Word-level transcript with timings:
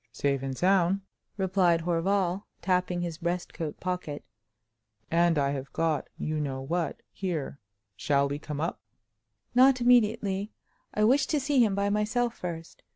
"Safe 0.11 0.41
and 0.41 0.57
sound!" 0.57 1.01
replied 1.37 1.81
Horval, 1.81 2.45
tapping 2.63 3.01
his 3.01 3.19
breastcoat 3.19 3.79
pocket—"and 3.79 5.37
I 5.37 5.51
have 5.51 5.71
got 5.73 6.07
you 6.17 6.39
know 6.39 6.59
what 6.59 7.03
here. 7.11 7.59
Shall 7.95 8.27
we 8.27 8.39
come 8.39 8.59
up?" 8.59 8.79
"Not 9.53 9.79
immediately. 9.79 10.53
I 10.91 11.03
wish 11.03 11.27
to 11.27 11.39
see 11.39 11.63
him 11.63 11.75
by 11.75 11.91
myself 11.91 12.35
first. 12.35 12.81